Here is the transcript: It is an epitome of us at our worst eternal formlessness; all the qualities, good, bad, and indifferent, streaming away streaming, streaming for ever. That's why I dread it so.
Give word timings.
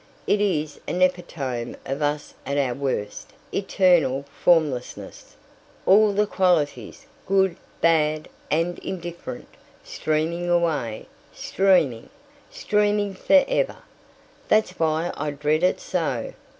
It 0.25 0.41
is 0.41 0.79
an 0.87 1.03
epitome 1.03 1.75
of 1.85 2.01
us 2.01 2.33
at 2.43 2.57
our 2.57 2.73
worst 2.73 3.33
eternal 3.53 4.25
formlessness; 4.43 5.35
all 5.85 6.11
the 6.11 6.25
qualities, 6.25 7.05
good, 7.27 7.55
bad, 7.81 8.27
and 8.49 8.79
indifferent, 8.79 9.47
streaming 9.83 10.49
away 10.49 11.05
streaming, 11.35 12.09
streaming 12.49 13.13
for 13.13 13.45
ever. 13.47 13.77
That's 14.47 14.71
why 14.79 15.11
I 15.15 15.29
dread 15.29 15.61
it 15.61 15.79
so. 15.79 16.33